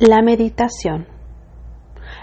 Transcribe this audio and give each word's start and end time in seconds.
La 0.00 0.22
meditación. 0.22 1.08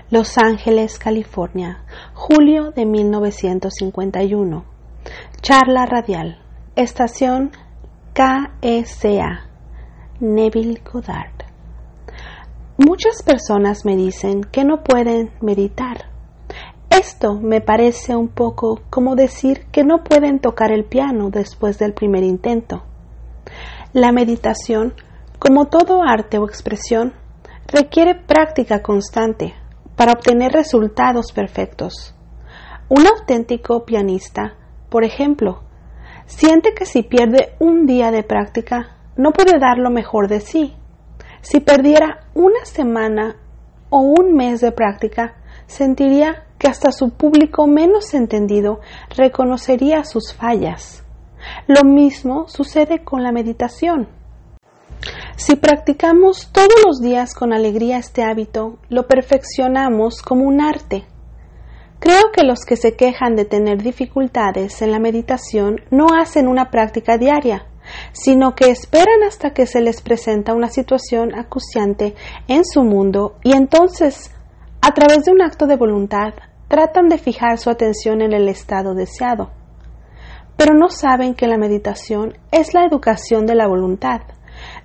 Los 0.10 0.38
Ángeles, 0.38 0.98
California, 0.98 1.84
julio 2.14 2.72
de 2.72 2.86
1951. 2.86 4.64
Charla 5.42 5.86
radial. 5.86 6.40
Estación 6.78 7.52
KSA. 8.14 9.50
Neville 10.22 10.82
Goddard. 10.90 11.34
Muchas 12.78 13.22
personas 13.24 13.84
me 13.84 13.98
dicen 13.98 14.46
que 14.46 14.64
no 14.64 14.82
pueden 14.82 15.32
meditar. 15.42 16.06
Esto 16.90 17.34
me 17.42 17.60
parece 17.60 18.16
un 18.16 18.30
poco 18.30 18.84
como 18.90 19.18
decir 19.18 19.66
que 19.74 19.84
no 19.84 20.02
pueden 20.02 20.40
tocar 20.40 20.72
el 20.72 20.86
piano 20.86 21.30
después 21.30 21.78
del 21.78 21.94
primer 21.94 22.24
intento. 22.24 22.86
La 23.92 24.14
meditación, 24.14 24.94
como 25.40 25.66
todo 25.66 26.04
arte 26.04 26.38
o 26.38 26.46
expresión, 26.46 27.25
requiere 27.68 28.16
práctica 28.16 28.82
constante 28.82 29.54
para 29.96 30.14
obtener 30.14 30.52
resultados 30.52 31.32
perfectos. 31.32 32.16
Un 32.90 33.08
auténtico 33.08 33.86
pianista, 33.86 34.56
por 34.90 35.04
ejemplo, 35.04 35.64
siente 36.26 36.74
que 36.74 36.86
si 36.86 37.04
pierde 37.04 37.56
un 37.60 37.86
día 37.86 38.12
de 38.12 38.24
práctica, 38.24 38.98
no 39.18 39.32
puede 39.32 39.60
dar 39.60 39.78
lo 39.78 39.90
mejor 39.90 40.28
de 40.28 40.40
sí. 40.40 40.76
Si 41.42 41.60
perdiera 41.60 42.28
una 42.34 42.66
semana 42.66 43.38
o 43.90 44.00
un 44.00 44.34
mes 44.36 44.62
de 44.62 44.72
práctica, 44.72 45.36
sentiría 45.68 46.44
que 46.58 46.68
hasta 46.68 46.92
su 46.92 47.12
público 47.12 47.68
menos 47.68 48.14
entendido 48.14 48.80
reconocería 49.16 50.04
sus 50.04 50.34
fallas. 50.34 51.04
Lo 51.68 51.84
mismo 51.84 52.48
sucede 52.48 53.04
con 53.04 53.24
la 53.24 53.32
meditación. 53.32 54.08
Si 55.38 55.58
practicamos 55.58 56.50
todos 56.54 56.82
los 56.86 57.02
días 57.02 57.34
con 57.34 57.52
alegría 57.52 57.98
este 57.98 58.24
hábito, 58.24 58.78
lo 58.88 59.06
perfeccionamos 59.06 60.22
como 60.22 60.46
un 60.46 60.62
arte. 60.62 61.04
Creo 62.00 62.32
que 62.34 62.46
los 62.46 62.64
que 62.64 62.78
se 62.78 62.96
quejan 62.96 63.36
de 63.36 63.44
tener 63.44 63.84
dificultades 63.84 64.82
en 64.82 64.92
la 64.92 65.00
meditación 65.00 65.82
no 65.92 66.08
hacen 66.18 66.48
una 66.48 66.72
práctica 66.72 67.18
diaria, 67.18 67.66
sino 68.14 68.56
que 68.56 68.70
esperan 68.70 69.24
hasta 69.28 69.50
que 69.52 69.66
se 69.66 69.82
les 69.82 70.02
presenta 70.02 70.54
una 70.54 70.70
situación 70.70 71.36
acuciante 71.36 72.16
en 72.48 72.64
su 72.64 72.84
mundo 72.84 73.36
y 73.44 73.58
entonces, 73.58 74.32
a 74.82 74.94
través 74.94 75.26
de 75.26 75.34
un 75.34 75.42
acto 75.42 75.68
de 75.68 75.76
voluntad, 75.76 76.34
tratan 76.70 77.10
de 77.10 77.18
fijar 77.18 77.58
su 77.58 77.70
atención 77.70 78.22
en 78.22 78.32
el 78.32 78.48
estado 78.48 78.96
deseado. 78.96 79.52
Pero 80.56 80.74
no 80.74 80.90
saben 80.90 81.34
que 81.34 81.48
la 81.48 81.58
meditación 81.58 82.38
es 82.52 82.74
la 82.74 82.86
educación 82.86 83.46
de 83.46 83.56
la 83.56 83.68
voluntad 83.68 84.22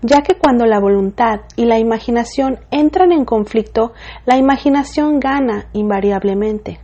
ya 0.03 0.23
que 0.23 0.37
cuando 0.37 0.67
la 0.67 0.81
voluntad 0.81 1.41
y 1.57 1.65
la 1.67 1.79
imaginación 1.79 2.61
entran 2.71 3.13
en 3.13 3.25
conflicto, 3.25 3.93
la 4.25 4.37
imaginación 4.37 5.21
gana 5.21 5.67
invariablemente. 5.73 6.81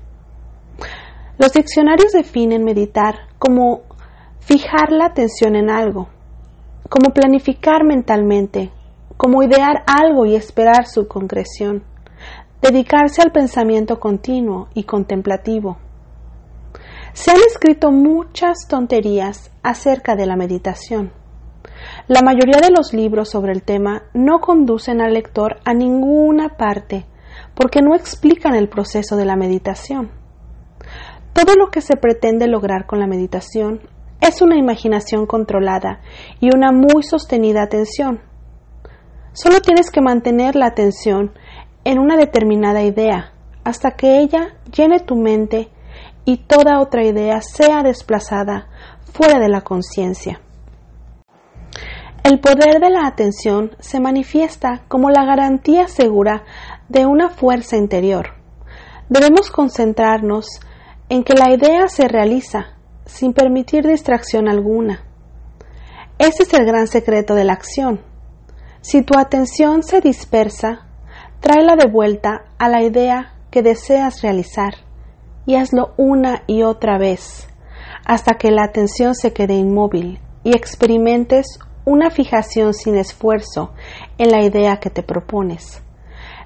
Los 1.39 1.53
diccionarios 1.53 2.13
definen 2.13 2.65
meditar 2.65 3.29
como 3.39 3.83
fijar 4.41 4.91
la 4.91 5.07
atención 5.07 5.57
en 5.57 5.71
algo, 5.71 6.09
como 6.89 7.13
planificar 7.13 7.85
mentalmente, 7.85 8.71
como 9.17 9.43
idear 9.43 9.83
algo 9.87 10.27
y 10.27 10.35
esperar 10.35 10.87
su 10.87 11.09
concreción, 11.09 11.83
dedicarse 12.61 13.23
al 13.23 13.33
pensamiento 13.33 13.99
continuo 13.99 14.69
y 14.75 14.85
contemplativo. 14.85 15.79
Se 17.13 17.31
han 17.31 17.39
escrito 17.39 17.91
muchas 17.91 18.69
tonterías 18.69 19.51
acerca 19.63 20.17
de 20.17 20.27
la 20.27 20.37
meditación. 20.37 21.13
La 22.09 22.23
mayoría 22.23 22.61
de 22.61 22.71
los 22.71 22.93
libros 22.93 23.31
sobre 23.31 23.53
el 23.53 23.63
tema 23.63 24.05
no 24.15 24.41
conducen 24.41 25.01
al 25.01 25.15
lector 25.15 25.59
a 25.65 25.75
ninguna 25.75 26.57
parte 26.57 27.07
porque 27.55 27.83
no 27.83 27.95
explican 27.95 28.55
el 28.55 28.69
proceso 28.69 29.17
de 29.17 29.25
la 29.25 29.37
meditación. 29.37 30.11
Todo 31.33 31.55
lo 31.55 31.71
que 31.71 31.81
se 31.81 31.97
pretende 31.97 32.47
lograr 32.47 32.87
con 32.87 32.99
la 32.99 33.07
meditación 33.07 33.81
es 34.21 34.41
una 34.41 34.57
imaginación 34.57 35.27
controlada 35.27 36.01
y 36.41 36.55
una 36.55 36.73
muy 36.73 37.03
sostenida 37.03 37.63
atención. 37.63 38.21
Solo 39.33 39.61
tienes 39.61 39.91
que 39.91 40.01
mantener 40.01 40.57
la 40.57 40.67
atención 40.67 41.33
en 41.85 41.99
una 41.99 42.17
determinada 42.17 42.83
idea 42.83 43.33
hasta 43.65 43.91
que 43.93 44.19
ella 44.19 44.55
llene 44.75 45.01
tu 45.01 45.17
mente 45.17 45.69
y 46.25 46.39
toda 46.39 46.81
otra 46.81 47.05
idea 47.05 47.41
sea 47.43 47.83
desplazada 47.83 48.69
fuera 49.13 49.39
de 49.39 49.49
la 49.49 49.61
conciencia. 49.61 50.41
El 52.27 52.41
poder 52.41 52.81
de 52.81 52.91
la 52.91 53.07
atención 53.07 53.77
se 53.79 54.01
manifiesta 54.01 54.83
como 54.89 55.11
la 55.11 55.25
garantía 55.25 55.87
segura 55.87 56.43
de 56.89 57.07
una 57.07 57.31
fuerza 57.31 57.77
interior. 57.77 58.31
Debemos 59.09 59.53
concentrarnos 59.53 60.49
en 61.09 61.23
que 61.23 61.35
la 61.35 61.53
idea 61.53 61.87
se 61.87 62.09
realiza 62.09 62.75
sin 63.05 63.33
permitir 63.33 63.87
distracción 63.87 64.49
alguna. 64.49 65.05
Ese 66.19 66.43
es 66.43 66.53
el 66.55 66.67
gran 66.67 66.89
secreto 66.89 67.37
de 67.37 67.45
la 67.45 67.53
acción. 67.53 68.01
Si 68.81 69.03
tu 69.03 69.17
atención 69.17 69.85
se 69.85 70.01
dispersa, 70.01 70.89
tráela 71.39 71.77
de 71.77 71.89
vuelta 71.89 72.47
a 72.59 72.69
la 72.69 72.83
idea 72.83 73.35
que 73.53 73.63
deseas 73.63 74.23
realizar 74.23 74.75
y 75.47 75.55
hazlo 75.55 75.95
una 75.97 76.43
y 76.49 76.65
otra 76.65 76.99
vez 76.99 77.47
hasta 78.05 78.35
que 78.35 78.51
la 78.51 78.65
atención 78.65 79.15
se 79.15 79.33
quede 79.33 79.55
inmóvil 79.55 80.19
y 80.43 80.57
experimentes 80.57 81.61
una 81.87 82.11
fijación 82.11 82.75
sin 82.75 82.97
esfuerzo 82.97 83.73
en 84.19 84.33
la 84.33 84.43
idea 84.43 84.79
que 84.79 84.91
te 84.91 85.05
propones. 85.05 85.83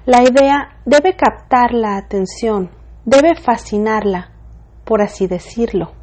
La 0.05 0.21
idea 0.21 0.77
debe 0.85 1.15
captar 1.15 1.73
la 1.73 1.97
atención, 1.97 2.69
debe 3.05 3.33
fascinarla, 3.33 4.31
por 4.85 5.01
así 5.01 5.25
decirlo. 5.25 5.93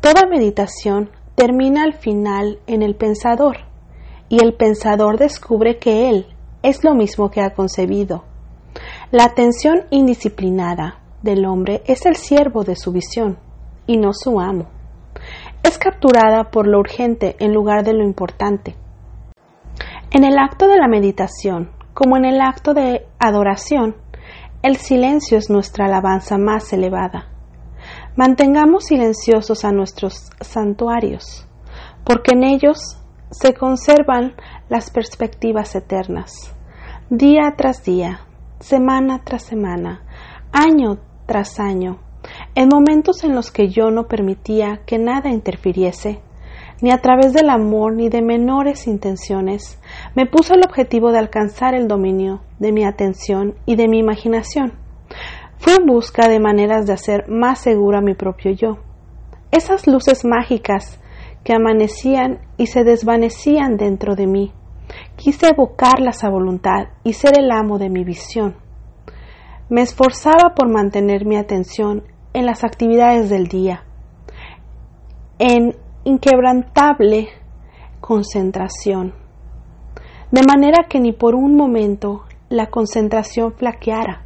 Toda 0.00 0.26
meditación 0.28 1.10
termina 1.34 1.84
al 1.84 1.94
final 1.94 2.60
en 2.66 2.82
el 2.82 2.96
pensador, 2.96 3.56
y 4.28 4.44
el 4.44 4.54
pensador 4.54 5.18
descubre 5.18 5.78
que 5.78 6.10
él 6.10 6.26
es 6.62 6.84
lo 6.84 6.94
mismo 6.94 7.30
que 7.30 7.40
ha 7.40 7.54
concebido. 7.54 8.24
La 9.10 9.24
atención 9.24 9.86
indisciplinada 9.88 11.00
del 11.22 11.46
hombre 11.46 11.82
es 11.86 12.04
el 12.04 12.16
siervo 12.16 12.62
de 12.62 12.76
su 12.76 12.92
visión, 12.92 13.38
y 13.86 13.96
no 13.96 14.10
su 14.12 14.38
amo 14.38 14.79
es 15.62 15.78
capturada 15.78 16.50
por 16.50 16.66
lo 16.66 16.78
urgente 16.78 17.36
en 17.38 17.52
lugar 17.52 17.84
de 17.84 17.92
lo 17.92 18.04
importante. 18.04 18.76
En 20.10 20.24
el 20.24 20.38
acto 20.38 20.66
de 20.66 20.76
la 20.76 20.88
meditación, 20.88 21.70
como 21.94 22.16
en 22.16 22.24
el 22.24 22.40
acto 22.40 22.74
de 22.74 23.06
adoración, 23.18 23.96
el 24.62 24.76
silencio 24.76 25.38
es 25.38 25.50
nuestra 25.50 25.86
alabanza 25.86 26.36
más 26.36 26.72
elevada. 26.72 27.28
Mantengamos 28.16 28.84
silenciosos 28.86 29.64
a 29.64 29.72
nuestros 29.72 30.30
santuarios, 30.40 31.46
porque 32.04 32.32
en 32.34 32.44
ellos 32.44 32.98
se 33.30 33.54
conservan 33.54 34.34
las 34.68 34.90
perspectivas 34.90 35.74
eternas, 35.74 36.54
día 37.08 37.54
tras 37.56 37.84
día, 37.84 38.20
semana 38.58 39.20
tras 39.24 39.44
semana, 39.44 40.02
año 40.52 40.98
tras 41.26 41.60
año, 41.60 41.98
en 42.54 42.68
momentos 42.68 43.24
en 43.24 43.34
los 43.34 43.50
que 43.50 43.68
yo 43.68 43.90
no 43.90 44.06
permitía 44.06 44.80
que 44.86 44.98
nada 44.98 45.30
interfiriese, 45.30 46.20
ni 46.82 46.90
a 46.90 46.98
través 46.98 47.32
del 47.32 47.50
amor 47.50 47.94
ni 47.94 48.08
de 48.08 48.22
menores 48.22 48.86
intenciones, 48.86 49.80
me 50.14 50.26
puse 50.26 50.54
el 50.54 50.62
objetivo 50.64 51.12
de 51.12 51.18
alcanzar 51.18 51.74
el 51.74 51.88
dominio 51.88 52.40
de 52.58 52.72
mi 52.72 52.84
atención 52.84 53.54
y 53.66 53.76
de 53.76 53.88
mi 53.88 53.98
imaginación. 53.98 54.72
Fui 55.58 55.74
en 55.78 55.86
busca 55.86 56.28
de 56.28 56.40
maneras 56.40 56.86
de 56.86 56.94
hacer 56.94 57.28
más 57.28 57.60
segura 57.60 58.00
mi 58.00 58.14
propio 58.14 58.52
yo. 58.52 58.78
Esas 59.50 59.86
luces 59.86 60.24
mágicas 60.24 61.00
que 61.44 61.52
amanecían 61.52 62.40
y 62.56 62.66
se 62.66 62.84
desvanecían 62.84 63.76
dentro 63.76 64.14
de 64.14 64.26
mí. 64.26 64.52
Quise 65.16 65.48
evocarlas 65.48 66.24
a 66.24 66.30
voluntad 66.30 66.88
y 67.04 67.12
ser 67.12 67.38
el 67.38 67.50
amo 67.50 67.78
de 67.78 67.90
mi 67.90 68.04
visión. 68.04 68.56
Me 69.68 69.82
esforzaba 69.82 70.54
por 70.56 70.68
mantener 70.68 71.26
mi 71.26 71.36
atención 71.36 72.04
en 72.32 72.46
las 72.46 72.64
actividades 72.64 73.30
del 73.30 73.46
día, 73.48 73.84
en 75.38 75.76
inquebrantable 76.04 77.28
concentración, 78.00 79.14
de 80.30 80.42
manera 80.42 80.84
que 80.88 81.00
ni 81.00 81.12
por 81.12 81.34
un 81.34 81.56
momento 81.56 82.24
la 82.48 82.66
concentración 82.66 83.52
flaqueara. 83.52 84.22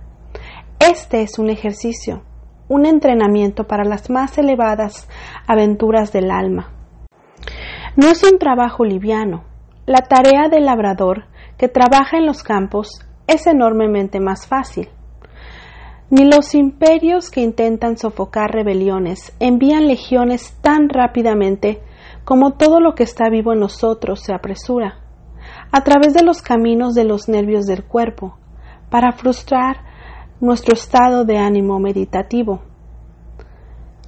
Este 0.78 1.22
es 1.22 1.38
un 1.38 1.50
ejercicio, 1.50 2.22
un 2.68 2.86
entrenamiento 2.86 3.64
para 3.64 3.84
las 3.84 4.10
más 4.10 4.36
elevadas 4.38 5.08
aventuras 5.46 6.12
del 6.12 6.30
alma. 6.30 6.70
No 7.96 8.08
es 8.08 8.22
un 8.24 8.38
trabajo 8.38 8.84
liviano. 8.84 9.44
La 9.86 10.00
tarea 10.00 10.48
del 10.50 10.64
labrador 10.64 11.26
que 11.56 11.68
trabaja 11.68 12.16
en 12.16 12.26
los 12.26 12.42
campos 12.42 12.88
es 13.26 13.46
enormemente 13.46 14.18
más 14.20 14.46
fácil. 14.46 14.88
Ni 16.14 16.24
los 16.24 16.54
imperios 16.54 17.28
que 17.28 17.40
intentan 17.40 17.98
sofocar 17.98 18.52
rebeliones 18.52 19.34
envían 19.40 19.88
legiones 19.88 20.56
tan 20.60 20.88
rápidamente 20.88 21.82
como 22.24 22.52
todo 22.52 22.78
lo 22.78 22.94
que 22.94 23.02
está 23.02 23.28
vivo 23.28 23.52
en 23.52 23.58
nosotros 23.58 24.20
se 24.20 24.32
apresura, 24.32 25.00
a 25.72 25.82
través 25.82 26.14
de 26.14 26.22
los 26.22 26.40
caminos 26.40 26.94
de 26.94 27.02
los 27.02 27.28
nervios 27.28 27.66
del 27.66 27.82
cuerpo, 27.82 28.38
para 28.90 29.10
frustrar 29.10 29.78
nuestro 30.40 30.74
estado 30.74 31.24
de 31.24 31.38
ánimo 31.38 31.80
meditativo. 31.80 32.62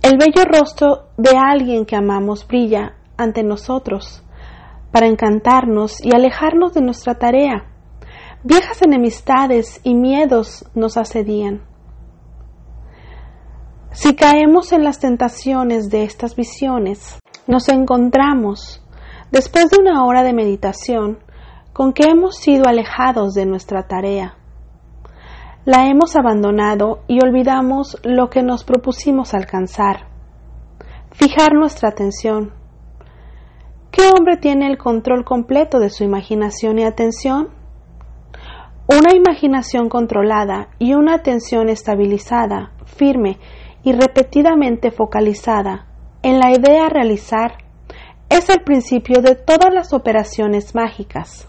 El 0.01 0.17
bello 0.17 0.45
rostro 0.45 1.09
de 1.17 1.37
alguien 1.37 1.87
que 1.87 1.97
amamos 1.97 2.47
brilla 2.47 2.95
ante 3.17 3.43
nosotros 3.43 4.23
para 4.93 5.09
encantarnos 5.09 6.01
y 6.05 6.15
alejarnos 6.15 6.73
de 6.73 6.83
nuestra 6.83 7.17
tarea. 7.17 7.67
Viejas 8.45 8.81
enemistades 8.83 9.81
y 9.83 9.97
miedos 9.97 10.67
nos 10.73 10.97
asedían. 10.99 11.75
Si 13.97 14.15
caemos 14.15 14.73
en 14.73 14.85
las 14.85 14.99
tentaciones 14.99 15.89
de 15.89 16.03
estas 16.03 16.37
visiones, 16.37 17.19
nos 17.47 17.71
encontramos, 17.71 18.85
después 19.33 19.71
de 19.71 19.79
una 19.81 20.05
hora 20.05 20.23
de 20.23 20.35
meditación, 20.35 21.21
con 21.73 21.95
que 21.95 22.11
hemos 22.11 22.37
sido 22.37 22.65
alejados 22.67 23.33
de 23.33 23.47
nuestra 23.47 23.85
tarea. 23.89 24.37
La 25.65 25.87
hemos 25.87 26.15
abandonado 26.15 27.05
y 27.09 27.25
olvidamos 27.25 27.97
lo 28.05 28.29
que 28.29 28.43
nos 28.43 28.65
propusimos 28.65 29.33
alcanzar. 29.33 30.09
Fijar 31.13 31.55
nuestra 31.55 31.89
atención. 31.89 32.53
¿Qué 33.91 34.03
hombre 34.15 34.37
tiene 34.37 34.67
el 34.67 34.77
control 34.77 35.25
completo 35.25 35.79
de 35.79 35.89
su 35.89 36.05
imaginación 36.05 36.79
y 36.79 36.85
atención? 36.85 37.49
Una 38.89 39.17
imaginación 39.17 39.89
controlada 39.89 40.69
y 40.79 40.93
una 40.93 41.15
atención 41.15 41.71
estabilizada, 41.71 42.73
firme 42.85 43.39
repetidamente 43.93 44.91
focalizada 44.91 45.87
en 46.23 46.39
la 46.41 46.51
idea 46.51 46.87
a 46.87 46.89
realizar 46.89 47.59
es 48.29 48.49
el 48.49 48.63
principio 48.63 49.23
de 49.23 49.37
todas 49.37 49.73
las 49.73 49.93
operaciones 49.93 50.75
mágicas. 50.75 51.49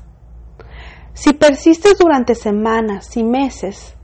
Si 1.13 1.33
persistes 1.33 1.97
durante 1.97 2.35
semanas 2.35 3.17
y 3.17 3.23
meses, 3.23 3.97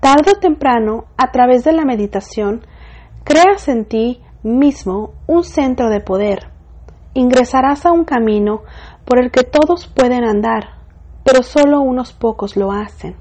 tarde 0.00 0.32
o 0.36 0.38
temprano, 0.38 1.06
a 1.16 1.30
través 1.30 1.64
de 1.64 1.72
la 1.72 1.86
meditación, 1.86 2.66
creas 3.24 3.68
en 3.68 3.86
ti 3.86 4.20
mismo 4.42 5.14
un 5.26 5.44
centro 5.44 5.88
de 5.88 6.00
poder. 6.00 6.50
Ingresarás 7.14 7.86
a 7.86 7.92
un 7.92 8.04
camino 8.04 8.62
por 9.06 9.18
el 9.18 9.30
que 9.30 9.42
todos 9.42 9.86
pueden 9.86 10.24
andar, 10.24 10.74
pero 11.24 11.42
solo 11.42 11.80
unos 11.80 12.12
pocos 12.12 12.56
lo 12.56 12.72
hacen. 12.72 13.16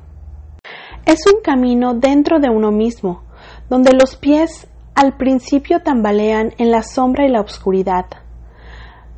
Es 1.06 1.26
un 1.34 1.42
camino 1.42 1.94
dentro 1.94 2.40
de 2.40 2.50
uno 2.50 2.72
mismo, 2.72 3.24
donde 3.70 3.94
los 3.94 4.16
pies 4.16 4.68
al 4.96 5.16
principio 5.16 5.82
tambalean 5.82 6.54
en 6.58 6.72
la 6.72 6.82
sombra 6.84 7.26
y 7.26 7.30
la 7.30 7.42
oscuridad, 7.42 8.06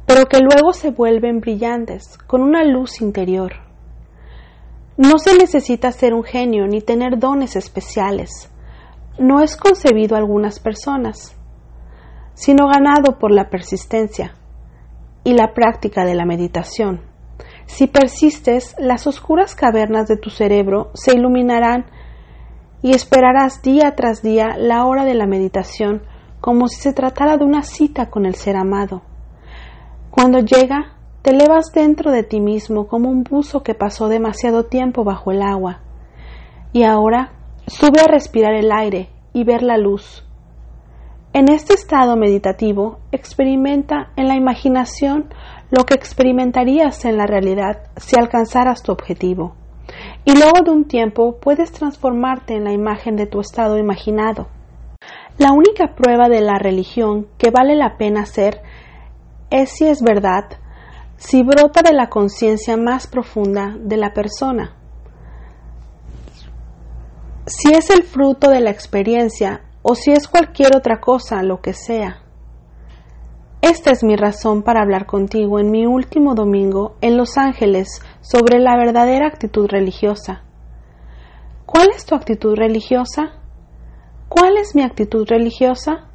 pero 0.05 0.27
que 0.27 0.39
luego 0.39 0.73
se 0.73 0.91
vuelven 0.91 1.39
brillantes, 1.39 2.17
con 2.27 2.41
una 2.41 2.63
luz 2.63 3.01
interior. 3.01 3.53
No 4.97 5.17
se 5.17 5.37
necesita 5.37 5.91
ser 5.91 6.13
un 6.13 6.23
genio 6.23 6.67
ni 6.67 6.81
tener 6.81 7.17
dones 7.17 7.55
especiales. 7.55 8.51
No 9.17 9.41
es 9.41 9.55
concebido 9.55 10.15
a 10.15 10.19
algunas 10.19 10.59
personas, 10.59 11.35
sino 12.33 12.67
ganado 12.67 13.17
por 13.17 13.31
la 13.31 13.49
persistencia 13.49 14.35
y 15.23 15.33
la 15.33 15.53
práctica 15.53 16.05
de 16.05 16.15
la 16.15 16.25
meditación. 16.25 17.01
Si 17.65 17.87
persistes, 17.87 18.75
las 18.77 19.07
oscuras 19.07 19.55
cavernas 19.55 20.07
de 20.07 20.17
tu 20.17 20.29
cerebro 20.29 20.91
se 20.93 21.15
iluminarán 21.15 21.85
y 22.81 22.93
esperarás 22.93 23.61
día 23.61 23.95
tras 23.95 24.21
día 24.21 24.55
la 24.57 24.85
hora 24.85 25.05
de 25.05 25.13
la 25.13 25.27
meditación 25.27 26.01
como 26.39 26.67
si 26.67 26.81
se 26.81 26.93
tratara 26.93 27.37
de 27.37 27.45
una 27.45 27.61
cita 27.61 28.09
con 28.09 28.25
el 28.25 28.35
ser 28.35 28.55
amado. 28.55 29.03
Cuando 30.09 30.39
llega, 30.39 30.95
te 31.21 31.29
elevas 31.29 31.71
dentro 31.73 32.11
de 32.11 32.23
ti 32.23 32.41
mismo 32.41 32.87
como 32.87 33.09
un 33.09 33.23
buzo 33.23 33.61
que 33.61 33.75
pasó 33.75 34.09
demasiado 34.09 34.65
tiempo 34.65 35.03
bajo 35.03 35.31
el 35.31 35.43
agua 35.43 35.81
y 36.73 36.83
ahora 36.83 37.33
sube 37.67 38.01
a 38.01 38.07
respirar 38.07 38.53
el 38.53 38.71
aire 38.71 39.09
y 39.33 39.43
ver 39.43 39.61
la 39.61 39.77
luz. 39.77 40.25
En 41.33 41.49
este 41.49 41.75
estado 41.75 42.17
meditativo 42.17 42.99
experimenta 43.11 44.11
en 44.15 44.27
la 44.27 44.35
imaginación 44.35 45.29
lo 45.69 45.85
que 45.85 45.93
experimentarías 45.93 47.05
en 47.05 47.17
la 47.17 47.27
realidad 47.27 47.83
si 47.97 48.19
alcanzaras 48.19 48.83
tu 48.83 48.91
objetivo 48.91 49.55
y 50.25 50.33
luego 50.33 50.61
de 50.63 50.71
un 50.71 50.85
tiempo 50.85 51.37
puedes 51.39 51.71
transformarte 51.71 52.55
en 52.55 52.63
la 52.63 52.71
imagen 52.71 53.15
de 53.15 53.25
tu 53.25 53.39
estado 53.39 53.77
imaginado. 53.77 54.47
La 55.37 55.51
única 55.51 55.95
prueba 55.95 56.29
de 56.29 56.41
la 56.41 56.59
religión 56.59 57.27
que 57.37 57.49
vale 57.49 57.75
la 57.75 57.97
pena 57.97 58.25
ser 58.25 58.61
es 59.49 59.71
si 59.71 59.87
es 59.87 60.01
verdad, 60.01 60.45
si 61.17 61.43
brota 61.43 61.81
de 61.81 61.93
la 61.93 62.09
conciencia 62.09 62.77
más 62.77 63.07
profunda 63.07 63.75
de 63.79 63.97
la 63.97 64.13
persona, 64.13 64.75
si 67.47 67.73
es 67.73 67.89
el 67.89 68.03
fruto 68.03 68.49
de 68.49 68.59
la 68.59 68.69
experiencia 68.69 69.61
o 69.81 69.95
si 69.95 70.11
es 70.11 70.27
cualquier 70.27 70.75
otra 70.75 70.99
cosa, 70.99 71.41
lo 71.41 71.61
que 71.61 71.73
sea. 71.73 72.21
Esta 73.61 73.91
es 73.91 74.03
mi 74.03 74.15
razón 74.15 74.63
para 74.63 74.81
hablar 74.81 75.05
contigo 75.05 75.59
en 75.59 75.69
mi 75.69 75.85
último 75.85 76.33
domingo 76.33 76.95
en 76.99 77.15
Los 77.15 77.37
Ángeles 77.37 78.01
sobre 78.19 78.57
la 78.57 78.75
verdadera 78.75 79.27
actitud 79.27 79.67
religiosa. 79.69 80.41
¿Cuál 81.67 81.89
es 81.95 82.05
tu 82.07 82.15
actitud 82.15 82.55
religiosa? 82.55 83.33
¿Cuál 84.29 84.57
es 84.57 84.73
mi 84.73 84.81
actitud 84.81 85.27
religiosa? 85.27 86.07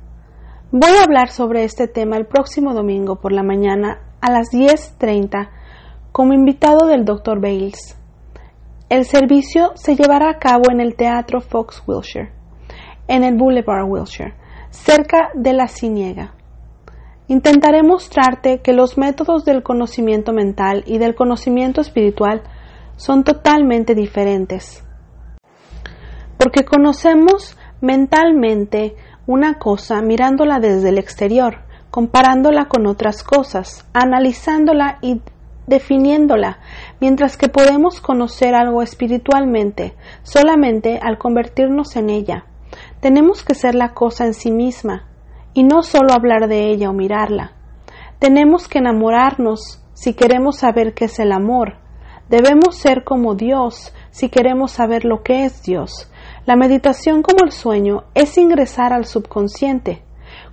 Voy 0.73 0.91
a 0.99 1.05
hablar 1.05 1.31
sobre 1.31 1.63
este 1.63 1.87
tema 1.87 2.17
el 2.17 2.27
próximo 2.27 2.75
domingo 2.75 3.21
por 3.21 3.31
la 3.31 3.45
mañana 3.45 4.01
a 4.21 4.33
las 4.33 4.49
10.30 4.51 5.49
como 6.11 6.33
invitado 6.33 6.89
del 6.89 7.05
Dr. 7.05 7.41
Bales. 7.41 7.97
El 8.89 9.05
servicio 9.05 9.71
se 9.77 9.95
llevará 9.95 10.31
a 10.31 10.39
cabo 10.39 10.65
en 10.73 10.81
el 10.81 10.97
Teatro 10.97 11.41
Fox 11.41 11.81
Wilshire, 11.87 12.33
en 13.07 13.23
el 13.23 13.37
Boulevard 13.37 13.89
Wilshire, 13.89 14.35
cerca 14.71 15.31
de 15.35 15.53
la 15.53 15.69
Ciniega. 15.69 16.36
Intentaré 17.29 17.83
mostrarte 17.83 18.61
que 18.61 18.73
los 18.73 18.97
métodos 18.97 19.45
del 19.45 19.65
conocimiento 19.65 20.33
mental 20.33 20.85
y 20.87 20.99
del 20.99 21.17
conocimiento 21.17 21.81
espiritual 21.81 22.43
son 22.97 23.25
totalmente 23.25 23.95
diferentes. 23.97 24.85
Porque 26.39 26.65
conocemos 26.65 27.57
mentalmente 27.81 28.95
una 29.27 29.59
cosa 29.59 30.01
mirándola 30.03 30.61
desde 30.61 30.91
el 30.91 30.99
exterior, 30.99 31.59
comparándola 31.91 32.67
con 32.67 32.87
otras 32.87 33.25
cosas, 33.25 33.85
analizándola 33.93 34.99
y 35.03 35.21
definiéndola, 35.67 36.59
mientras 37.01 37.37
que 37.37 37.49
podemos 37.49 38.01
conocer 38.01 38.55
algo 38.55 38.83
espiritualmente 38.83 39.95
solamente 40.23 41.01
al 41.03 41.19
convertirnos 41.19 41.97
en 41.97 42.11
ella. 42.11 42.45
Tenemos 43.01 43.43
que 43.43 43.55
ser 43.55 43.75
la 43.75 43.95
cosa 43.95 44.27
en 44.27 44.35
sí 44.35 44.53
misma, 44.53 45.07
y 45.57 45.63
no 45.63 45.83
solo 45.83 46.13
hablar 46.13 46.49
de 46.49 46.71
ella 46.71 46.91
o 46.91 46.93
mirarla. 46.93 47.53
Tenemos 48.19 48.69
que 48.69 48.79
enamorarnos 48.79 49.83
si 49.95 50.13
queremos 50.13 50.59
saber 50.59 50.93
qué 50.93 51.07
es 51.07 51.19
el 51.19 51.33
amor. 51.33 51.79
Debemos 52.29 52.77
ser 52.77 53.05
como 53.05 53.35
Dios 53.35 53.95
si 54.11 54.29
queremos 54.29 54.73
saber 54.73 55.07
lo 55.07 55.23
que 55.23 55.47
es 55.47 55.63
Dios. 55.63 56.13
La 56.45 56.57
meditación 56.57 57.23
como 57.23 57.43
el 57.43 57.53
sueño 57.53 58.05
es 58.15 58.37
ingresar 58.37 58.93
al 58.93 59.07
subconsciente. 59.07 60.03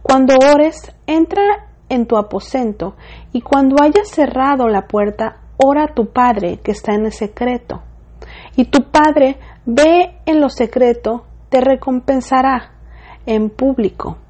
Cuando 0.02 0.36
ores, 0.36 0.96
entra 1.06 1.68
en 1.90 2.08
tu 2.08 2.16
aposento 2.16 2.96
y 3.34 3.42
cuando 3.42 3.84
hayas 3.84 4.08
cerrado 4.08 4.70
la 4.70 4.88
puerta, 4.88 5.42
ora 5.58 5.84
a 5.84 5.94
tu 5.94 6.14
Padre 6.14 6.62
que 6.64 6.72
está 6.72 6.94
en 6.94 7.08
el 7.08 7.12
secreto. 7.12 7.82
Y 8.56 8.66
tu 8.66 8.90
Padre 8.90 9.38
ve 9.66 10.16
en 10.26 10.40
lo 10.40 10.48
secreto, 10.48 11.26
te 11.50 11.60
recompensará 11.60 12.72
en 13.26 13.50
público. 13.50 14.23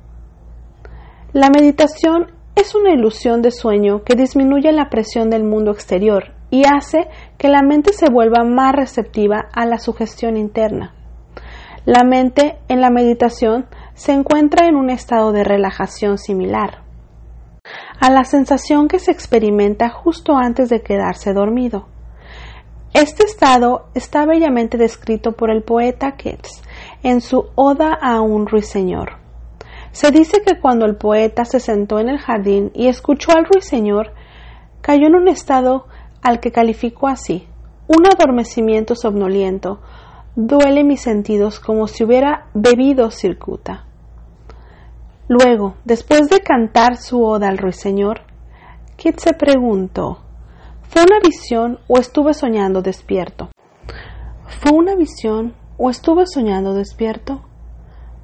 La 1.34 1.50
meditación 1.50 2.32
es 2.56 2.76
una 2.76 2.94
ilusión 2.94 3.42
de 3.42 3.50
sueño 3.50 4.04
que 4.04 4.14
disminuye 4.14 4.72
la 4.72 4.92
presión 4.92 5.32
del 5.32 5.44
mundo 5.44 5.72
exterior 5.72 6.36
y 6.52 6.64
hace 6.66 7.08
que 7.40 7.50
la 7.50 7.64
mente 7.64 7.92
se 7.92 8.12
vuelva 8.12 8.44
más 8.44 8.76
receptiva 8.76 9.50
a 9.52 9.66
la 9.66 9.80
sugestión 9.80 10.38
interna. 10.38 10.94
La 11.86 12.04
mente 12.04 12.60
en 12.68 12.82
la 12.82 12.92
meditación 12.92 13.66
se 13.96 14.12
encuentra 14.12 14.68
en 14.68 14.76
un 14.76 14.92
estado 14.92 15.32
de 15.32 15.44
relajación 15.44 16.20
similar 16.20 16.84
a 18.00 18.12
la 18.12 18.26
sensación 18.26 18.88
que 18.88 19.00
se 19.00 19.12
experimenta 19.12 19.90
justo 19.90 20.36
antes 20.36 20.70
de 20.70 20.82
quedarse 20.82 21.34
dormido. 21.34 21.88
Este 22.94 23.26
estado 23.26 23.88
está 23.96 24.26
bellamente 24.28 24.78
descrito 24.78 25.32
por 25.32 25.50
el 25.50 25.64
poeta 25.64 26.12
Keats 26.12 26.62
en 27.02 27.22
su 27.22 27.48
Oda 27.56 27.98
a 28.00 28.22
un 28.22 28.46
ruiseñor. 28.46 29.23
Se 29.94 30.10
dice 30.10 30.42
que 30.44 30.60
cuando 30.60 30.86
el 30.86 30.96
poeta 30.96 31.46
se 31.46 31.60
sentó 31.60 32.00
en 32.00 32.10
el 32.10 32.18
jardín 32.18 32.72
y 32.74 32.88
escuchó 32.88 33.32
al 33.32 33.46
ruiseñor, 33.46 34.12
cayó 34.82 35.06
en 35.06 35.16
un 35.16 35.28
estado 35.28 35.86
al 36.24 36.40
que 36.40 36.52
calificó 36.52 37.08
así 37.08 37.48
un 37.88 38.08
adormecimiento 38.08 38.96
somnoliento. 38.96 39.82
Duele 40.36 40.84
mis 40.84 41.02
sentidos 41.02 41.60
como 41.60 41.88
si 41.88 42.04
hubiera 42.04 42.48
bebido 42.56 43.12
circuta. 43.12 43.86
Luego, 45.28 45.76
después 45.86 46.28
de 46.28 46.40
cantar 46.40 46.98
su 46.98 47.24
oda 47.24 47.48
al 47.48 47.60
ruiseñor, 47.60 48.22
Kit 48.96 49.20
se 49.20 49.34
preguntó 49.34 50.22
¿Fue 50.90 51.04
una 51.04 51.20
visión 51.20 51.80
o 51.88 52.00
estuve 52.00 52.34
soñando 52.34 52.82
despierto? 52.82 53.50
¿Fue 54.60 54.72
una 54.72 54.96
visión 54.96 55.54
o 55.78 55.92
estuve 55.92 56.26
soñando 56.26 56.74
despierto? 56.74 57.44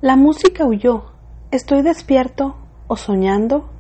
La 0.01 0.15
música 0.15 0.65
huyó. 0.65 1.18
¿Estoy 1.51 1.81
despierto 1.81 2.57
o 2.87 2.95
soñando? 2.95 3.71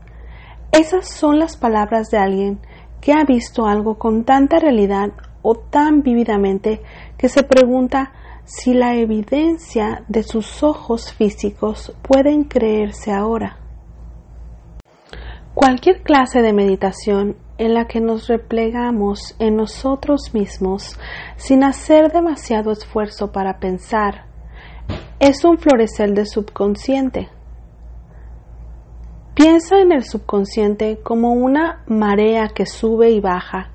Esas 0.71 1.07
son 1.07 1.37
las 1.37 1.55
palabras 1.55 2.09
de 2.09 2.17
alguien 2.17 2.59
que 2.99 3.13
ha 3.13 3.23
visto 3.25 3.67
algo 3.67 3.99
con 3.99 4.23
tanta 4.23 4.57
realidad 4.57 5.11
o 5.43 5.53
tan 5.53 6.01
vívidamente 6.01 6.81
que 7.15 7.29
se 7.29 7.43
pregunta 7.43 8.11
si 8.43 8.73
la 8.73 8.95
evidencia 8.95 10.03
de 10.07 10.23
sus 10.23 10.63
ojos 10.63 11.13
físicos 11.13 11.95
pueden 12.01 12.45
creerse 12.45 13.11
ahora. 13.11 13.57
Cualquier 15.53 16.01
clase 16.01 16.41
de 16.41 16.53
meditación 16.53 17.35
en 17.59 17.75
la 17.75 17.85
que 17.85 18.01
nos 18.01 18.27
replegamos 18.27 19.35
en 19.37 19.57
nosotros 19.57 20.33
mismos 20.33 20.99
sin 21.35 21.63
hacer 21.63 22.11
demasiado 22.11 22.71
esfuerzo 22.71 23.31
para 23.31 23.59
pensar 23.59 24.25
es 25.19 25.45
un 25.45 25.59
florecer 25.59 26.15
del 26.15 26.25
subconsciente. 26.25 27.29
Piensa 29.41 29.79
en 29.79 29.93
el 29.93 30.03
subconsciente 30.03 30.99
como 31.01 31.31
una 31.31 31.85
marea 31.87 32.49
que 32.53 32.65
sube 32.65 33.11
y 33.11 33.21
baja. 33.21 33.69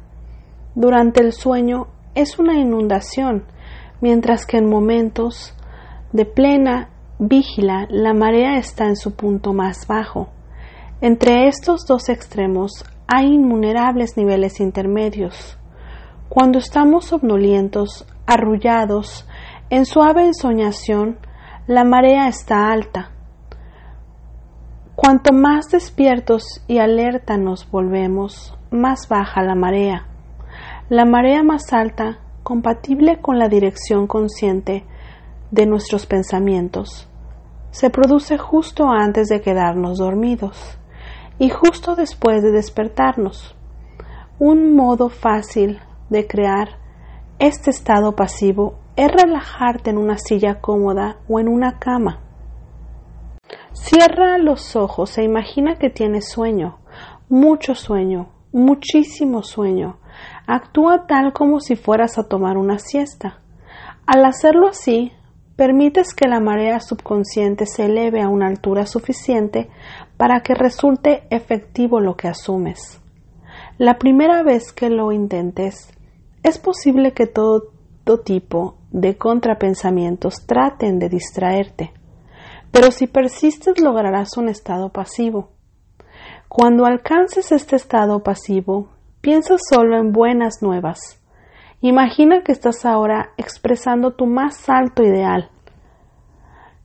Durante 0.75 1.23
el 1.23 1.33
sueño 1.33 1.87
es 2.15 2.39
una 2.39 2.59
inundación, 2.59 3.47
mientras 4.03 4.45
que 4.45 4.59
en 4.59 4.69
momentos 4.69 5.55
de 6.13 6.27
plena 6.27 6.91
vigila 7.19 7.87
la 7.89 8.13
marea 8.13 8.59
está 8.59 8.85
en 8.89 8.97
su 8.97 9.15
punto 9.15 9.55
más 9.55 9.87
bajo. 9.87 10.29
Entre 11.01 11.49
estos 11.49 11.87
dos 11.87 12.11
extremos 12.11 12.85
hay 13.07 13.33
innumerables 13.33 14.19
niveles 14.19 14.61
intermedios. 14.61 15.57
Cuando 16.29 16.59
estamos 16.59 17.07
somnolientos, 17.07 18.07
arrullados, 18.27 19.27
en 19.71 19.87
suave 19.87 20.27
ensoñación, 20.27 21.17
la 21.67 21.85
marea 21.85 22.29
está 22.29 22.71
alta. 22.71 23.14
Cuanto 24.97 25.33
más 25.33 25.71
despiertos 25.71 26.63
y 26.69 26.79
alerta 26.79 27.37
nos 27.37 27.69
volvemos, 27.69 28.57
más 28.71 29.09
baja 29.09 29.43
la 29.43 29.57
marea. 29.57 30.07
La 30.89 31.05
marea 31.05 31.43
más 31.43 31.73
alta, 31.73 32.21
compatible 32.45 33.21
con 33.21 33.41
la 33.41 33.49
dirección 33.49 34.07
consciente 34.07 34.85
de 35.51 35.67
nuestros 35.67 36.07
pensamientos, 36.07 37.09
se 37.73 37.91
produce 37.91 38.39
justo 38.39 38.89
antes 38.89 39.27
de 39.27 39.41
quedarnos 39.41 39.99
dormidos 39.99 40.79
y 41.41 41.51
justo 41.51 41.97
después 41.97 42.45
de 42.45 42.53
despertarnos. 42.53 43.57
Un 44.39 44.77
modo 44.77 45.09
fácil 45.09 45.81
de 46.09 46.29
crear 46.29 46.79
este 47.41 47.71
estado 47.71 48.15
pasivo 48.15 48.79
es 48.95 49.11
relajarte 49.11 49.91
en 49.91 49.99
una 49.99 50.19
silla 50.19 50.61
cómoda 50.61 51.17
o 51.29 51.41
en 51.41 51.49
una 51.49 51.81
cama. 51.81 52.21
Cierra 53.75 54.39
los 54.39 54.77
ojos 54.77 55.19
e 55.19 55.25
imagina 55.25 55.75
que 55.75 55.91
tienes 55.91 56.29
sueño, 56.29 56.79
mucho 57.29 57.75
sueño, 57.75 58.29
muchísimo 58.53 59.43
sueño. 59.43 59.99
Actúa 60.47 61.07
tal 61.09 61.33
como 61.33 61.59
si 61.59 61.75
fueras 61.75 62.17
a 62.17 62.29
tomar 62.29 62.57
una 62.57 62.79
siesta. 62.79 63.41
Al 64.07 64.25
hacerlo 64.25 64.69
así, 64.69 65.11
permites 65.57 66.15
que 66.15 66.29
la 66.29 66.39
marea 66.39 66.79
subconsciente 66.79 67.67
se 67.67 67.87
eleve 67.87 68.23
a 68.23 68.29
una 68.29 68.47
altura 68.47 68.87
suficiente 68.87 69.71
para 70.17 70.41
que 70.41 70.55
resulte 70.55 71.25
efectivo 71.31 71.99
lo 71.99 72.17
que 72.17 72.29
asumes. 72.29 73.01
La 73.77 73.99
primera 73.99 74.45
vez 74.45 74.73
que 74.73 74.89
lo 74.89 75.11
intentes, 75.11 75.93
es 76.45 76.59
posible 76.59 77.13
que 77.13 77.27
todo 77.27 77.73
tipo 78.25 78.77
de 78.93 79.17
contrapensamientos 79.19 80.47
traten 80.47 81.01
de 81.01 81.09
distraerte, 81.09 81.93
pero 82.75 82.91
si 82.91 83.07
persistes 83.07 83.81
lograrás 83.81 84.37
un 84.37 84.51
estado 84.51 84.91
pasivo. 84.91 85.53
Cuando 86.49 86.85
alcances 86.85 87.53
este 87.53 87.77
estado 87.77 88.23
pasivo, 88.23 88.91
piensa 89.23 89.55
solo 89.71 89.97
en 89.97 90.13
buenas 90.13 90.61
nuevas, 90.61 91.25
Imagina 91.85 92.41
que 92.43 92.53
estás 92.53 92.87
ahora 92.87 93.33
expresando 93.37 94.13
tu 94.13 94.25
más 94.25 94.71
alto 94.71 95.03
ideal. 95.03 95.51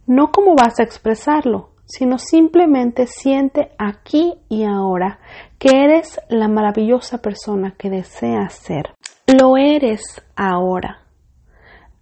No 0.06 0.30
cómo 0.34 0.56
vas 0.58 0.78
a 0.82 0.84
expresarlo, 0.84 1.70
sino 1.86 2.18
simplemente 2.18 3.08
siente 3.08 3.72
aquí 3.78 4.34
y 4.50 4.66
ahora 4.66 5.20
que 5.58 5.70
eres 5.86 6.20
la 6.28 6.50
maravillosa 6.50 7.20
persona 7.20 7.76
que 7.78 7.90
deseas 7.90 8.56
ser. 8.56 8.94
Lo 9.26 9.56
eres 9.56 10.22
ahora. 10.36 11.04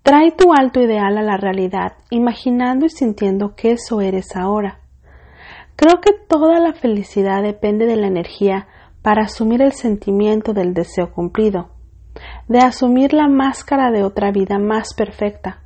Trae 0.07 0.31
tu 0.31 0.53
alto 0.53 0.79
ideal 0.79 1.17
a 1.17 1.21
la 1.21 1.35
realidad, 1.35 1.97
imaginando 2.11 2.85
y 2.85 2.89
sintiendo 2.89 3.55
que 3.55 3.71
eso 3.71 3.99
eres 3.99 4.37
ahora. 4.37 4.79
Creo 5.75 5.99
que 5.99 6.13
toda 6.13 6.61
la 6.61 6.71
felicidad 6.71 7.43
depende 7.43 7.85
de 7.85 7.97
la 7.97 8.07
energía 8.07 8.67
para 9.01 9.23
asumir 9.23 9.61
el 9.61 9.73
sentimiento 9.73 10.53
del 10.53 10.73
deseo 10.73 11.11
cumplido 11.11 11.71
de 12.47 12.59
asumir 12.59 13.13
la 13.13 13.27
máscara 13.27 13.91
de 13.91 14.03
otra 14.03 14.31
vida 14.31 14.57
más 14.59 14.93
perfecta. 14.93 15.61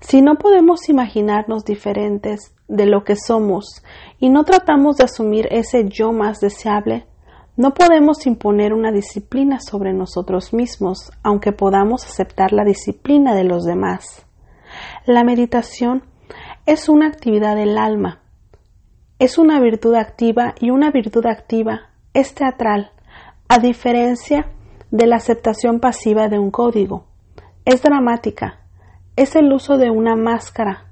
Si 0.00 0.20
no 0.20 0.34
podemos 0.36 0.88
imaginarnos 0.88 1.64
diferentes 1.64 2.54
de 2.68 2.86
lo 2.86 3.04
que 3.04 3.16
somos 3.16 3.82
y 4.18 4.28
no 4.28 4.44
tratamos 4.44 4.98
de 4.98 5.04
asumir 5.04 5.48
ese 5.50 5.88
yo 5.88 6.12
más 6.12 6.40
deseable, 6.40 7.06
no 7.56 7.72
podemos 7.72 8.26
imponer 8.26 8.74
una 8.74 8.92
disciplina 8.92 9.58
sobre 9.60 9.92
nosotros 9.92 10.52
mismos, 10.52 11.10
aunque 11.22 11.52
podamos 11.52 12.04
aceptar 12.04 12.52
la 12.52 12.64
disciplina 12.64 13.34
de 13.34 13.44
los 13.44 13.64
demás. 13.64 14.26
La 15.06 15.24
meditación 15.24 16.04
es 16.66 16.88
una 16.88 17.06
actividad 17.06 17.56
del 17.56 17.78
alma, 17.78 18.20
es 19.18 19.38
una 19.38 19.58
virtud 19.60 19.94
activa 19.94 20.54
y 20.60 20.70
una 20.70 20.90
virtud 20.90 21.24
activa 21.24 21.88
es 22.12 22.34
teatral, 22.34 22.90
a 23.48 23.58
diferencia 23.58 24.50
de 24.90 25.06
la 25.06 25.16
aceptación 25.16 25.80
pasiva 25.80 26.28
de 26.28 26.38
un 26.38 26.50
código. 26.50 27.06
Es 27.64 27.82
dramática, 27.82 28.60
es 29.16 29.34
el 29.34 29.52
uso 29.52 29.78
de 29.78 29.90
una 29.90 30.16
máscara. 30.16 30.86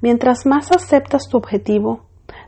Mientras 0.00 0.46
más 0.46 0.70
aceptas 0.70 1.28
tu 1.28 1.36
objetivo, 1.36 2.05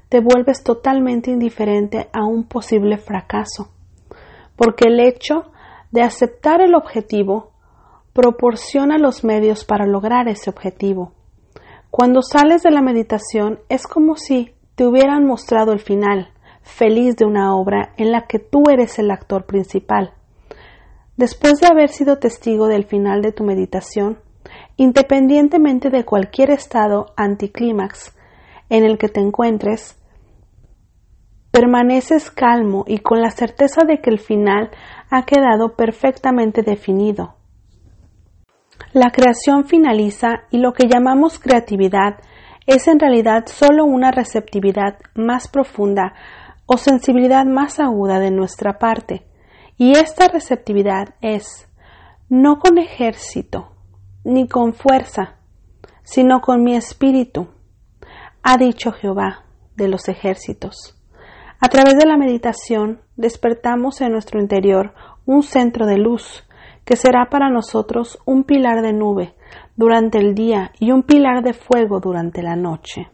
te 0.09 0.21
vuelves 0.21 0.63
totalmente 0.63 1.31
indiferente 1.31 2.09
a 2.13 2.25
un 2.25 2.45
posible 2.45 2.99
fracaso, 2.99 3.69
porque 4.57 4.89
el 4.89 5.01
hecho 5.01 5.51
de 5.91 6.03
aceptar 6.03 6.61
el 6.61 6.75
objetivo 6.75 7.53
proporciona 8.13 8.99
los 8.99 9.23
medios 9.23 9.65
para 9.65 9.87
lograr 9.87 10.29
ese 10.29 10.51
objetivo. 10.51 11.13
Cuando 11.91 12.21
sales 12.23 12.63
de 12.63 12.71
la 12.71 12.83
meditación 12.83 13.61
es 13.69 13.87
como 13.87 14.17
si 14.17 14.53
te 14.75 14.87
hubieran 14.87 15.25
mostrado 15.27 15.73
el 15.73 15.81
final, 15.81 16.29
feliz 16.63 17.17
de 17.17 17.25
una 17.25 17.55
obra 17.57 17.93
en 17.97 18.13
la 18.13 18.27
que 18.27 18.39
tú 18.39 18.65
eres 18.71 18.99
el 18.99 19.11
actor 19.11 19.47
principal. 19.47 20.13
Después 21.17 21.61
de 21.61 21.67
haber 21.67 21.89
sido 21.89 22.19
testigo 22.19 22.67
del 22.69 22.85
final 22.85 23.23
de 23.23 23.33
tu 23.33 23.43
meditación, 23.43 24.19
independientemente 24.77 25.91
de 25.91 26.05
cualquier 26.05 26.51
estado 26.51 27.07
anticlímax 27.17 28.15
en 28.69 28.85
el 28.85 28.99
que 28.99 29.09
te 29.09 29.21
encuentres, 29.21 29.99
permaneces 31.51 32.31
calmo 32.31 32.85
y 32.87 32.99
con 32.99 33.21
la 33.21 33.31
certeza 33.31 33.85
de 33.85 34.01
que 34.01 34.11
el 34.11 34.19
final 34.19 34.71
ha 35.11 35.25
quedado 35.25 35.75
perfectamente 35.77 36.63
definido. 36.63 37.37
La 38.93 39.11
creación 39.11 39.67
finaliza 39.67 40.45
y 40.51 40.59
lo 40.59 40.73
que 40.73 40.89
llamamos 40.89 41.39
creatividad 41.39 42.21
es 42.67 42.87
en 42.87 42.99
realidad 43.01 43.47
solo 43.47 43.85
una 43.85 44.11
receptividad 44.11 44.99
más 45.15 45.49
profunda 45.49 46.15
o 46.67 46.77
sensibilidad 46.77 47.47
más 47.47 47.81
aguda 47.81 48.19
de 48.21 48.31
nuestra 48.31 48.79
parte 48.79 49.27
y 49.77 49.93
esta 49.93 50.29
receptividad 50.29 51.15
es 51.23 51.69
no 52.29 52.59
con 52.59 52.79
ejército, 52.79 53.73
ni 54.25 54.49
con 54.49 54.75
fuerza, 54.75 55.37
sino 56.03 56.41
con 56.41 56.63
mi 56.63 56.77
espíritu, 56.77 57.49
ha 58.43 58.57
dicho 58.57 58.93
Jehová 58.93 59.45
de 59.77 59.89
los 59.89 60.09
ejércitos. 60.09 60.97
A 61.61 61.69
través 61.69 61.97
de 61.99 62.07
la 62.07 62.17
meditación 62.17 63.01
despertamos 63.17 64.01
en 64.01 64.13
nuestro 64.13 64.41
interior 64.41 64.95
un 65.27 65.43
centro 65.43 65.87
de 65.87 65.99
luz 65.99 66.45
que 66.85 66.97
será 66.97 67.29
para 67.31 67.51
nosotros 67.51 68.19
un 68.25 68.45
pilar 68.45 68.81
de 68.81 68.93
nube 68.93 69.35
durante 69.77 70.19
el 70.19 70.35
día 70.35 70.73
y 70.79 70.93
un 70.93 71.03
pilar 71.03 71.43
de 71.43 71.53
fuego 71.53 72.01
durante 72.01 72.43
la 72.43 72.57
noche. 72.57 73.09